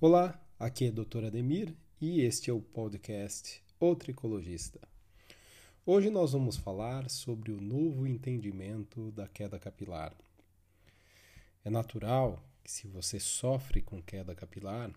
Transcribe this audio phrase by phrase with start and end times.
[0.00, 1.24] Olá, aqui é Dr.
[1.24, 4.78] Ademir e este é o podcast O Tricologista.
[5.84, 10.14] Hoje nós vamos falar sobre o novo entendimento da queda capilar.
[11.64, 14.92] É natural que, se você sofre com queda capilar,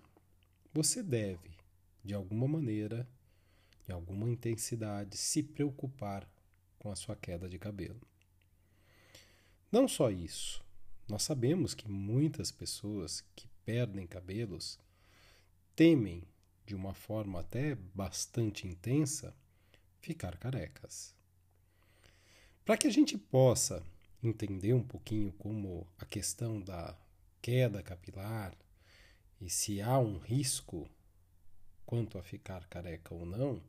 [0.72, 1.50] você deve,
[2.04, 3.10] de alguma maneira,
[3.90, 6.30] em alguma intensidade, se preocupar
[6.78, 8.08] com a sua queda de cabelo.
[9.72, 10.64] Não só isso,
[11.10, 14.78] nós sabemos que muitas pessoas que perdem cabelos
[15.82, 16.24] temem,
[16.64, 19.36] de uma forma até bastante intensa,
[20.00, 21.16] ficar carecas.
[22.64, 23.84] Para que a gente possa
[24.22, 26.96] entender um pouquinho como a questão da
[27.42, 28.56] queda capilar
[29.40, 30.88] e se há um risco
[31.84, 33.60] quanto a ficar careca ou não,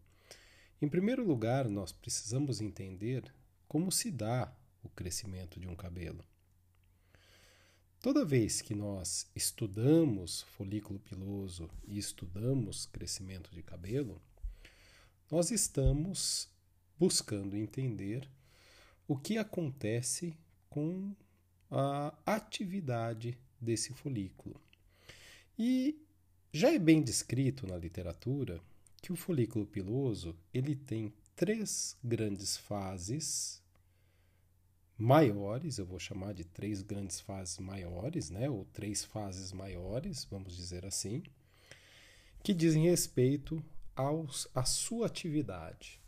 [0.82, 3.34] em primeiro lugar, nós precisamos entender
[3.66, 6.22] como se dá o crescimento de um cabelo.
[8.02, 14.20] Toda vez que nós estudamos folículo piloso e estudamos crescimento de cabelo,
[15.31, 16.48] nós estamos
[16.98, 18.28] buscando entender
[19.06, 20.36] o que acontece
[20.69, 21.14] com
[21.70, 24.61] a atividade desse folículo.
[25.56, 25.97] E
[26.53, 28.61] já é bem descrito na literatura
[29.00, 33.61] que o folículo piloso ele tem três grandes fases
[35.03, 40.55] maiores, eu vou chamar de três grandes fases maiores, né, ou três fases maiores, vamos
[40.55, 41.25] dizer assim,
[42.41, 43.61] que dizem respeito
[43.97, 46.00] aos, à sua atividade.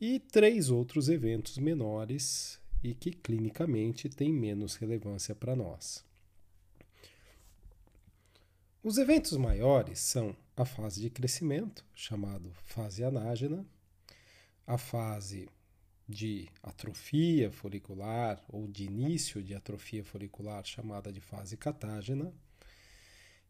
[0.00, 6.02] E três outros eventos menores e que clinicamente têm menos relevância para nós.
[8.82, 13.66] Os eventos maiores são a fase de crescimento, chamado fase anágena,
[14.66, 15.50] a fase
[16.08, 22.32] de atrofia folicular ou de início de atrofia folicular, chamada de fase catágena,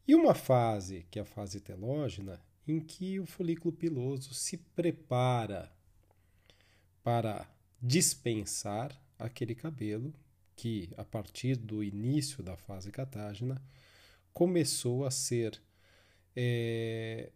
[0.09, 5.71] e uma fase, que é a fase telógena, em que o folículo piloso se prepara
[7.03, 7.49] para
[7.81, 10.13] dispensar aquele cabelo
[10.55, 13.63] que, a partir do início da fase catágena,
[14.33, 15.61] começou a ser,
[16.35, 17.31] é,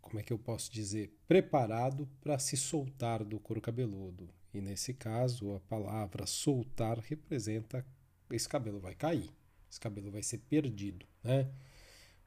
[0.00, 4.28] como é que eu posso dizer, preparado para se soltar do couro cabeludo.
[4.52, 7.84] E nesse caso, a palavra soltar representa
[8.30, 9.30] esse cabelo vai cair,
[9.70, 11.48] esse cabelo vai ser perdido, né?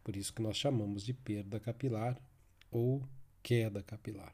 [0.04, 2.20] Por isso que nós chamamos de perda capilar
[2.72, 3.04] ou
[3.44, 4.34] queda capilar.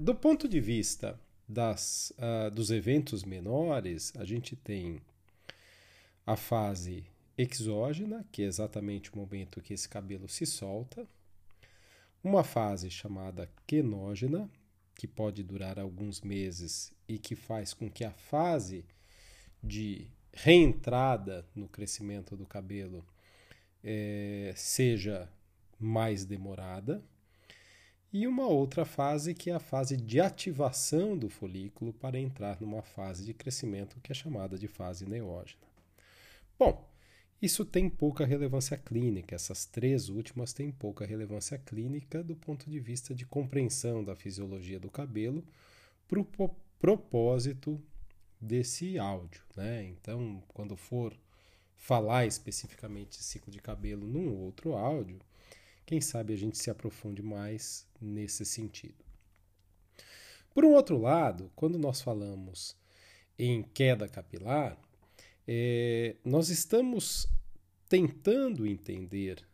[0.00, 5.00] Do ponto de vista das, uh, dos eventos menores, a gente tem
[6.26, 7.04] a fase
[7.36, 11.06] exógena, que é exatamente o momento que esse cabelo se solta,
[12.22, 14.48] uma fase chamada quenógena,
[14.94, 18.84] que pode durar alguns meses e que faz com que a fase
[19.62, 23.04] de reentrada no crescimento do cabelo
[23.82, 25.28] é, seja
[25.78, 27.02] mais demorada.
[28.12, 32.82] E uma outra fase que é a fase de ativação do folículo para entrar numa
[32.82, 35.64] fase de crescimento que é chamada de fase neógena.
[36.56, 36.88] Bom,
[37.44, 42.80] isso tem pouca relevância clínica, essas três últimas têm pouca relevância clínica do ponto de
[42.80, 45.44] vista de compreensão da fisiologia do cabelo
[46.08, 46.26] para o
[46.78, 47.80] propósito
[48.40, 49.42] desse áudio.
[49.54, 49.84] Né?
[49.84, 51.14] Então, quando for
[51.76, 55.18] falar especificamente de ciclo de cabelo num outro áudio,
[55.84, 59.04] quem sabe a gente se aprofunde mais nesse sentido.
[60.54, 62.74] Por um outro lado, quando nós falamos
[63.38, 64.78] em queda capilar,
[65.46, 67.28] é, nós estamos
[67.88, 69.46] tentando entender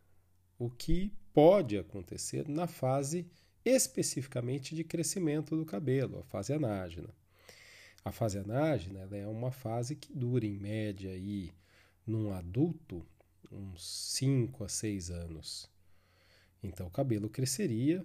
[0.58, 3.26] o que pode acontecer na fase
[3.64, 7.08] especificamente de crescimento do cabelo, a fase anágena.
[8.04, 11.52] A fase anágena é uma fase que dura em média aí,
[12.06, 13.06] num adulto
[13.50, 13.84] uns
[14.14, 15.68] 5 a 6 anos.
[16.62, 18.04] Então o cabelo cresceria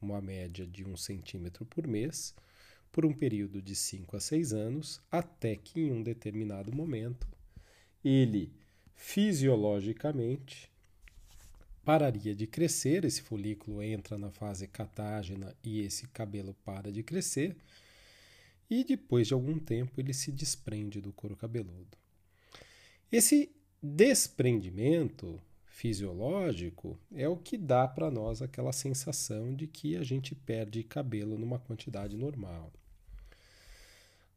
[0.00, 2.34] uma média de 1 um centímetro por mês
[2.92, 7.26] por um período de 5 a 6 anos, até que em um determinado momento
[8.04, 8.52] ele
[8.94, 10.70] fisiologicamente
[11.84, 17.56] pararia de crescer, esse folículo entra na fase catágena e esse cabelo para de crescer,
[18.68, 21.98] e depois de algum tempo ele se desprende do couro cabeludo.
[23.10, 23.50] Esse
[23.82, 30.84] desprendimento fisiológico é o que dá para nós aquela sensação de que a gente perde
[30.84, 32.70] cabelo numa quantidade normal.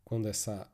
[0.04, 0.70] Quando essa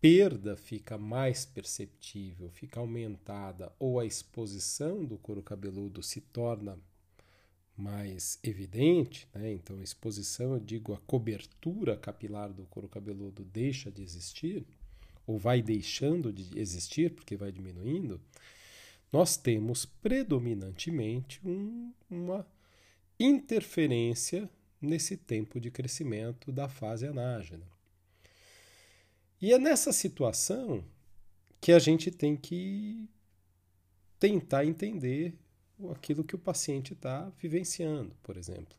[0.00, 6.78] perda fica mais perceptível, fica aumentada, ou a exposição do couro cabeludo se torna
[7.76, 9.52] mais evidente, né?
[9.52, 14.66] então exposição, eu digo, a cobertura capilar do couro cabeludo deixa de existir,
[15.26, 18.20] ou vai deixando de existir porque vai diminuindo,
[19.12, 22.46] nós temos predominantemente um, uma
[23.18, 24.50] interferência
[24.80, 27.77] nesse tempo de crescimento da fase anágena.
[29.40, 30.84] E é nessa situação
[31.60, 33.08] que a gente tem que
[34.18, 35.38] tentar entender
[35.90, 38.76] aquilo que o paciente está vivenciando, por exemplo.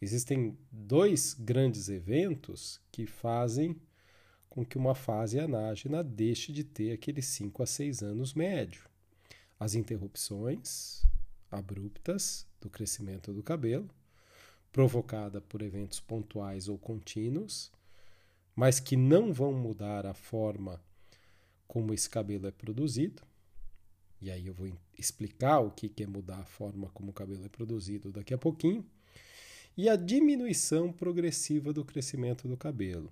[0.00, 3.76] Existem dois grandes eventos que fazem
[4.48, 8.88] com que uma fase anágena deixe de ter aqueles 5 a 6 anos médio.
[9.58, 11.04] As interrupções
[11.50, 13.90] abruptas do crescimento do cabelo,
[14.72, 17.72] provocada por eventos pontuais ou contínuos,
[18.54, 20.82] mas que não vão mudar a forma
[21.66, 23.22] como esse cabelo é produzido.
[24.20, 27.48] E aí eu vou explicar o que é mudar a forma como o cabelo é
[27.48, 28.84] produzido daqui a pouquinho
[29.76, 33.10] e a diminuição progressiva do crescimento do cabelo.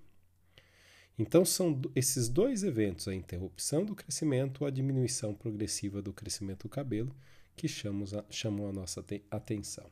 [1.19, 6.69] Então, são esses dois eventos, a interrupção do crescimento, a diminuição progressiva do crescimento do
[6.69, 7.15] cabelo,
[7.57, 9.91] que chamamos a, chamam a nossa atenção.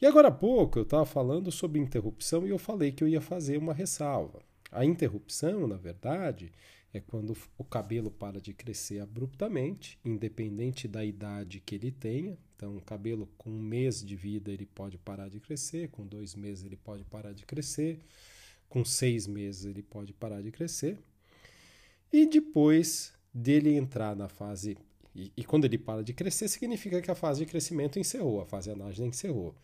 [0.00, 3.20] E agora há pouco eu estava falando sobre interrupção e eu falei que eu ia
[3.20, 4.40] fazer uma ressalva.
[4.72, 6.50] A interrupção, na verdade,
[6.92, 12.38] é quando o cabelo para de crescer abruptamente, independente da idade que ele tenha.
[12.56, 16.34] Então, o cabelo com um mês de vida ele pode parar de crescer, com dois
[16.34, 18.00] meses ele pode parar de crescer,
[18.70, 20.98] com seis meses ele pode parar de crescer.
[22.10, 24.78] E depois dele entrar na fase.
[25.14, 28.46] E, e quando ele para de crescer, significa que a fase de crescimento encerrou, a
[28.46, 29.54] fase anágena encerrou.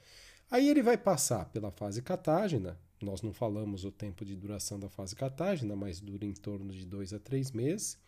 [0.51, 4.89] Aí ele vai passar pela fase catágena, nós não falamos o tempo de duração da
[4.89, 7.99] fase catágena, mas dura em torno de dois a três meses.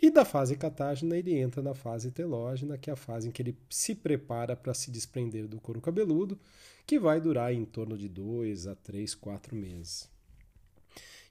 [0.00, 3.42] E da fase catágena ele entra na fase telógena, que é a fase em que
[3.42, 6.38] ele se prepara para se desprender do couro cabeludo,
[6.86, 10.08] que vai durar em torno de dois a três, quatro meses.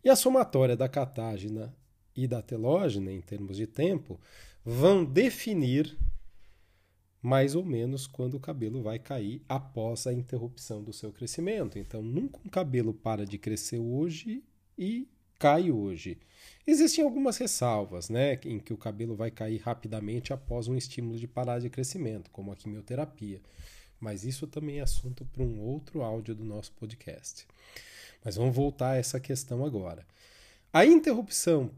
[0.04, 1.74] E a somatória da catágena
[2.16, 4.20] e da telógena, em termos de tempo,
[4.66, 5.98] vão definir
[7.22, 11.78] mais ou menos quando o cabelo vai cair após a interrupção do seu crescimento.
[11.80, 14.44] Então, nunca um cabelo para de crescer hoje
[14.78, 15.08] e
[15.40, 16.18] cai hoje.
[16.66, 21.28] Existem algumas ressalvas, né, em que o cabelo vai cair rapidamente após um estímulo de
[21.28, 23.42] parar de crescimento, como a quimioterapia.
[24.00, 27.48] Mas isso também é assunto para um outro áudio do nosso podcast.
[28.24, 30.06] Mas vamos voltar a essa questão agora.
[30.72, 31.72] A interrupção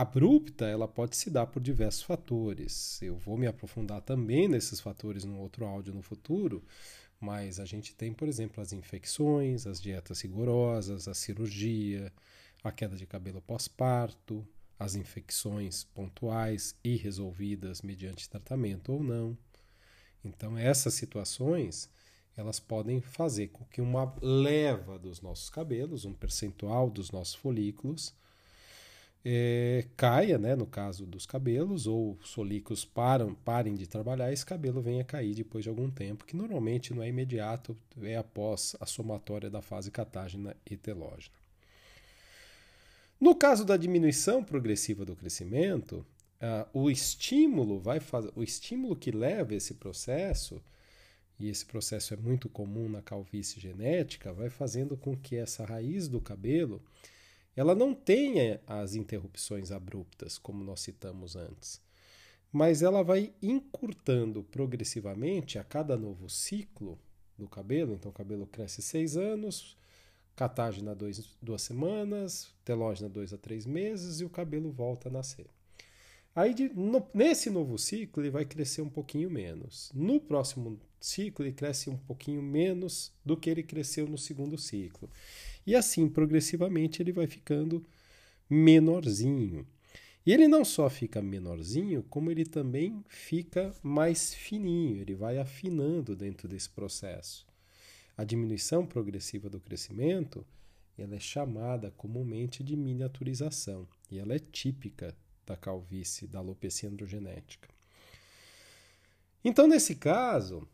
[0.00, 3.00] abrupta, ela pode se dar por diversos fatores.
[3.02, 6.64] Eu vou me aprofundar também nesses fatores no outro áudio no futuro,
[7.20, 12.12] mas a gente tem, por exemplo, as infecções, as dietas rigorosas, a cirurgia,
[12.64, 14.46] a queda de cabelo pós-parto,
[14.78, 19.36] as infecções pontuais e resolvidas mediante tratamento ou não.
[20.24, 21.90] Então, essas situações
[22.36, 28.14] elas podem fazer com que uma leva dos nossos cabelos, um percentual dos nossos folículos,
[29.24, 34.80] é, caia, né, no caso dos cabelos, ou folículos param, parem de trabalhar, esse cabelo
[34.80, 39.50] venha cair depois de algum tempo, que normalmente não é imediato, é após a somatória
[39.50, 41.34] da fase catágena e telógena.
[43.20, 46.06] No caso da diminuição progressiva do crescimento,
[46.72, 50.62] o estímulo vai fazer, o estímulo que leva esse processo,
[51.38, 56.08] e esse processo é muito comum na calvície genética, vai fazendo com que essa raiz
[56.08, 56.82] do cabelo
[57.60, 61.78] ela não tenha as interrupções abruptas, como nós citamos antes,
[62.50, 66.98] mas ela vai encurtando progressivamente a cada novo ciclo
[67.36, 67.92] do cabelo.
[67.92, 69.76] Então, o cabelo cresce seis anos,
[70.34, 75.46] catágena dois, duas semanas, telógena dois a três meses e o cabelo volta a nascer.
[76.34, 79.92] Aí, de, no, nesse novo ciclo, ele vai crescer um pouquinho menos.
[79.94, 85.10] No próximo ciclo, ele cresce um pouquinho menos do que ele cresceu no segundo ciclo.
[85.70, 87.86] E assim, progressivamente, ele vai ficando
[88.50, 89.64] menorzinho.
[90.26, 96.16] E ele não só fica menorzinho, como ele também fica mais fininho, ele vai afinando
[96.16, 97.46] dentro desse processo.
[98.16, 100.44] A diminuição progressiva do crescimento
[100.98, 107.68] ela é chamada comumente de miniaturização e ela é típica da calvície, da alopecia androgenética.
[109.44, 110.66] Então, nesse caso,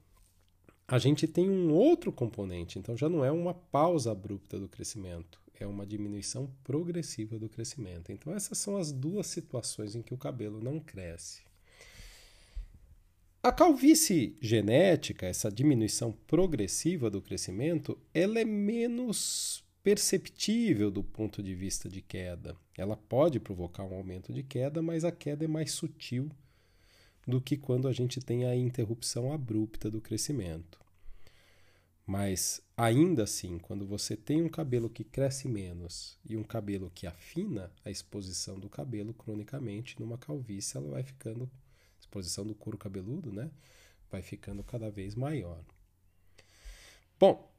[0.88, 5.40] a gente tem um outro componente, então já não é uma pausa abrupta do crescimento,
[5.58, 8.12] é uma diminuição progressiva do crescimento.
[8.12, 11.42] Então, essas são as duas situações em que o cabelo não cresce.
[13.42, 21.54] A calvície genética, essa diminuição progressiva do crescimento, ela é menos perceptível do ponto de
[21.54, 22.56] vista de queda.
[22.76, 26.28] Ela pode provocar um aumento de queda, mas a queda é mais sutil
[27.26, 30.78] do que quando a gente tem a interrupção abrupta do crescimento.
[32.06, 37.04] Mas ainda assim, quando você tem um cabelo que cresce menos e um cabelo que
[37.04, 41.50] afina a exposição do cabelo cronicamente numa calvície, ela vai ficando
[41.98, 43.50] exposição do couro cabeludo, né?
[44.08, 45.64] Vai ficando cada vez maior.
[47.18, 47.50] Bom,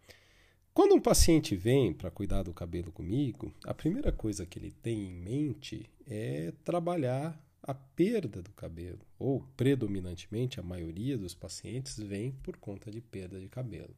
[0.74, 5.08] quando um paciente vem para cuidar do cabelo comigo, a primeira coisa que ele tem
[5.08, 12.32] em mente é trabalhar a perda do cabelo, ou predominantemente a maioria dos pacientes vem
[12.32, 13.94] por conta de perda de cabelo.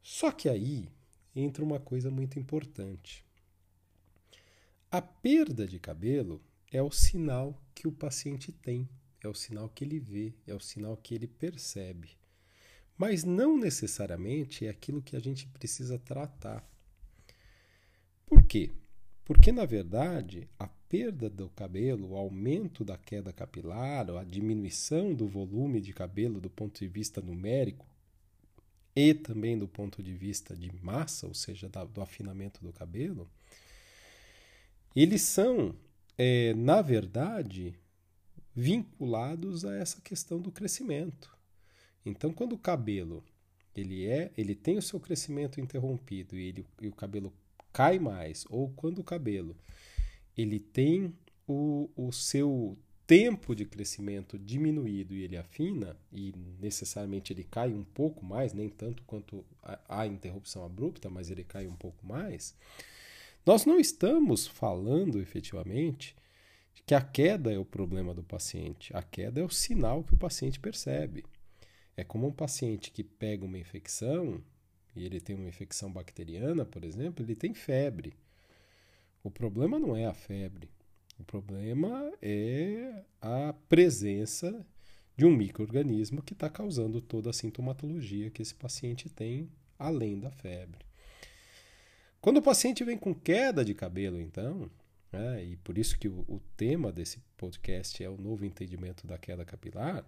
[0.00, 0.88] Só que aí
[1.34, 3.24] entra uma coisa muito importante.
[4.88, 8.88] A perda de cabelo é o sinal que o paciente tem,
[9.20, 12.16] é o sinal que ele vê, é o sinal que ele percebe.
[12.96, 16.64] Mas não necessariamente é aquilo que a gente precisa tratar.
[18.24, 18.70] Por quê?
[19.24, 25.28] Porque, na verdade, a perda do cabelo, o aumento da queda capilar, a diminuição do
[25.28, 27.86] volume de cabelo do ponto de vista numérico
[28.94, 33.30] e também do ponto de vista de massa, ou seja, do afinamento do cabelo,
[34.94, 35.76] eles são,
[36.18, 37.78] é, na verdade,
[38.52, 41.38] vinculados a essa questão do crescimento.
[42.04, 43.22] Então, quando o cabelo
[43.76, 47.32] ele é, ele tem o seu crescimento interrompido e, ele, e o cabelo
[47.72, 49.56] cai mais, ou quando o cabelo
[50.42, 51.12] ele tem
[51.46, 57.82] o, o seu tempo de crescimento diminuído e ele afina, e necessariamente ele cai um
[57.82, 62.54] pouco mais, nem tanto quanto a, a interrupção abrupta, mas ele cai um pouco mais,
[63.44, 66.14] nós não estamos falando efetivamente
[66.86, 68.94] que a queda é o problema do paciente.
[68.96, 71.24] A queda é o sinal que o paciente percebe.
[71.96, 74.42] É como um paciente que pega uma infecção
[74.94, 78.14] e ele tem uma infecção bacteriana, por exemplo, ele tem febre.
[79.22, 80.70] O problema não é a febre.
[81.18, 84.66] O problema é a presença
[85.16, 90.30] de um microorganismo que está causando toda a sintomatologia que esse paciente tem, além da
[90.30, 90.86] febre.
[92.20, 94.70] Quando o paciente vem com queda de cabelo, então,
[95.12, 99.18] é, e por isso que o, o tema desse podcast é o novo entendimento da
[99.18, 100.04] queda capilar,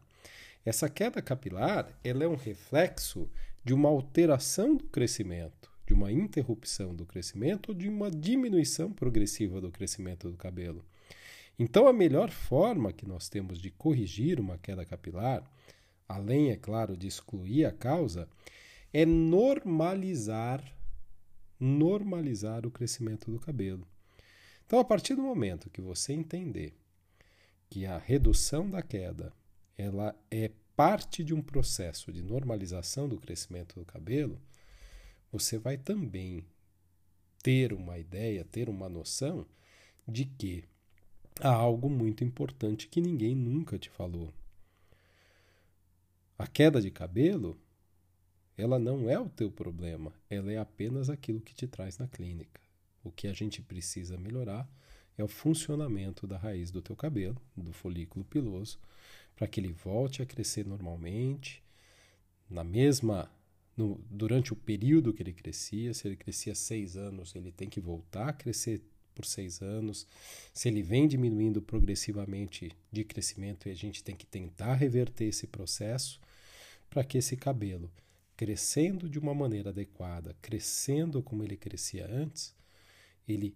[0.64, 3.28] essa queda capilar ela é um reflexo
[3.64, 9.60] de uma alteração do crescimento, de uma interrupção do crescimento ou de uma diminuição progressiva
[9.60, 10.82] do crescimento do cabelo.
[11.58, 15.44] Então, a melhor forma que nós temos de corrigir uma queda capilar,
[16.08, 18.26] além, é claro, de excluir a causa,
[18.90, 20.64] é normalizar
[21.60, 23.86] normalizar o crescimento do cabelo.
[24.66, 26.74] Então, a partir do momento que você entender
[27.70, 29.32] que a redução da queda
[29.78, 34.40] ela é parte de um processo de normalização do crescimento do cabelo,
[35.32, 36.44] você vai também
[37.42, 39.46] ter uma ideia, ter uma noção
[40.06, 40.64] de que
[41.40, 44.32] há algo muito importante que ninguém nunca te falou.
[46.38, 47.58] A queda de cabelo,
[48.56, 52.60] ela não é o teu problema, ela é apenas aquilo que te traz na clínica.
[53.02, 54.68] O que a gente precisa melhorar
[55.16, 58.78] é o funcionamento da raiz do teu cabelo, do folículo piloso,
[59.34, 61.62] para que ele volte a crescer normalmente,
[62.48, 63.30] na mesma
[63.76, 65.94] no, durante o período que ele crescia.
[65.94, 68.82] Se ele crescia seis anos, ele tem que voltar a crescer
[69.14, 70.06] por seis anos.
[70.52, 76.20] Se ele vem diminuindo progressivamente de crescimento, a gente tem que tentar reverter esse processo
[76.88, 77.90] para que esse cabelo,
[78.36, 82.54] crescendo de uma maneira adequada, crescendo como ele crescia antes,
[83.26, 83.54] ele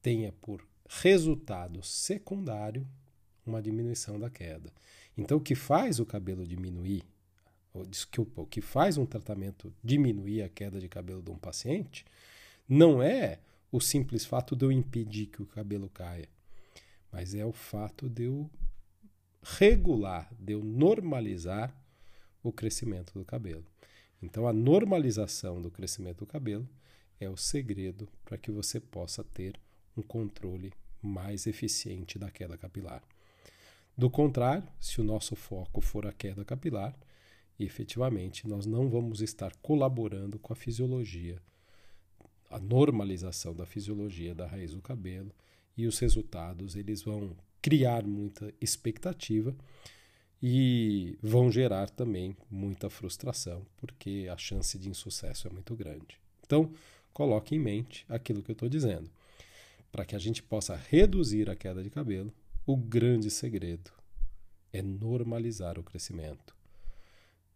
[0.00, 2.86] tenha por resultado secundário
[3.44, 4.72] uma diminuição da queda.
[5.16, 7.02] Então, o que faz o cabelo diminuir,
[7.72, 12.04] ou desculpa, o que faz um tratamento diminuir a queda de cabelo de um paciente,
[12.68, 13.38] não é
[13.70, 16.28] o simples fato de eu impedir que o cabelo caia,
[17.12, 18.50] mas é o fato de eu
[19.42, 21.74] regular, de eu normalizar
[22.42, 23.64] o crescimento do cabelo.
[24.22, 26.68] Então, a normalização do crescimento do cabelo
[27.20, 29.58] é o segredo para que você possa ter
[29.96, 33.02] um controle mais eficiente da queda capilar.
[33.96, 36.96] Do contrário, se o nosso foco for a queda capilar,
[37.64, 41.40] efetivamente nós não vamos estar colaborando com a fisiologia,
[42.50, 45.30] a normalização da fisiologia da raiz do cabelo
[45.76, 49.54] e os resultados eles vão criar muita expectativa
[50.42, 56.18] e vão gerar também muita frustração, porque a chance de insucesso é muito grande.
[56.46, 56.72] Então,
[57.12, 59.10] coloque em mente aquilo que eu estou dizendo.
[59.90, 62.32] Para que a gente possa reduzir a queda de cabelo,
[62.64, 63.90] o grande segredo
[64.72, 66.54] é normalizar o crescimento.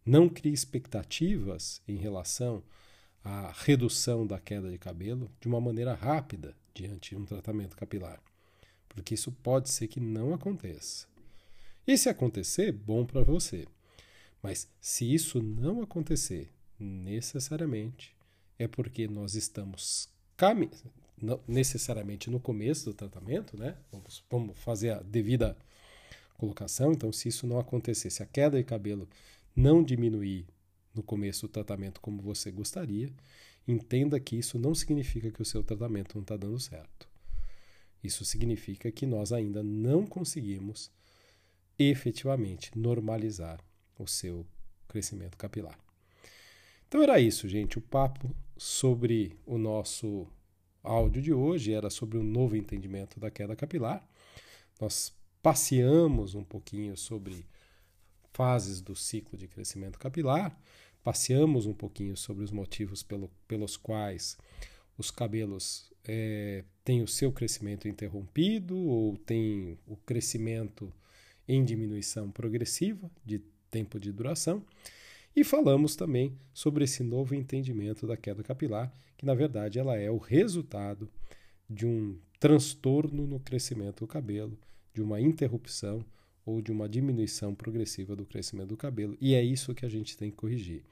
[0.05, 2.63] Não crie expectativas em relação
[3.23, 8.21] à redução da queda de cabelo de uma maneira rápida diante de um tratamento capilar,
[8.89, 11.07] porque isso pode ser que não aconteça.
[11.85, 13.67] E se acontecer, bom para você.
[14.41, 18.13] Mas se isso não acontecer, necessariamente
[18.59, 20.09] é porque nós estamos
[21.47, 23.77] necessariamente no começo do tratamento, né?
[23.91, 25.57] Vamos, vamos fazer a devida
[26.37, 26.91] colocação.
[26.91, 29.07] Então, se isso não acontecer, se a queda de cabelo
[29.55, 30.45] não diminuir
[30.93, 33.11] no começo do tratamento como você gostaria,
[33.67, 37.07] entenda que isso não significa que o seu tratamento não está dando certo.
[38.03, 40.91] Isso significa que nós ainda não conseguimos
[41.79, 43.59] efetivamente normalizar
[43.97, 44.45] o seu
[44.87, 45.79] crescimento capilar.
[46.87, 47.77] Então era isso, gente.
[47.77, 50.27] O papo sobre o nosso
[50.83, 54.07] áudio de hoje era sobre o novo entendimento da queda capilar.
[54.79, 57.45] Nós passeamos um pouquinho sobre
[58.33, 60.57] fases do ciclo de crescimento capilar,
[61.03, 64.37] passeamos um pouquinho sobre os motivos pelo, pelos quais
[64.97, 70.91] os cabelos é, têm o seu crescimento interrompido ou têm o crescimento
[71.47, 74.63] em diminuição progressiva de tempo de duração.
[75.35, 80.09] E falamos também sobre esse novo entendimento da queda capilar, que na verdade ela é
[80.09, 81.09] o resultado
[81.69, 84.57] de um transtorno no crescimento do cabelo,
[84.93, 86.05] de uma interrupção
[86.45, 89.17] ou de uma diminuição progressiva do crescimento do cabelo.
[89.19, 90.83] E é isso que a gente tem que corrigir.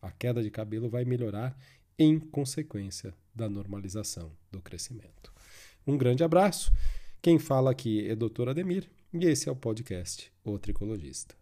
[0.00, 1.56] A queda de cabelo vai melhorar
[1.98, 5.32] em consequência da normalização do crescimento.
[5.86, 6.72] Um grande abraço.
[7.20, 8.48] Quem fala aqui é Dr.
[8.48, 11.39] Ademir e esse é o podcast O Tricologista.